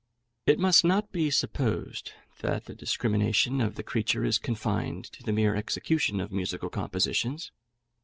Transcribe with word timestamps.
It 0.47 0.57
must 0.57 0.83
not 0.83 1.11
be 1.11 1.29
supposed 1.29 2.13
that 2.39 2.65
the 2.65 2.73
discrimination 2.73 3.61
of 3.61 3.75
the 3.75 3.83
creature 3.83 4.25
is 4.25 4.39
confined 4.39 5.05
to 5.11 5.21
the 5.21 5.31
mere 5.31 5.55
execution 5.55 6.19
of 6.19 6.31
musical 6.31 6.71
compositions. 6.71 7.51